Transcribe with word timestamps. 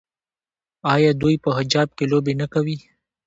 آیا 0.93 1.11
دوی 1.21 1.35
په 1.43 1.49
حجاب 1.57 1.89
کې 1.97 2.05
لوبې 2.11 2.33
نه 2.41 2.47
کوي؟ 2.53 2.77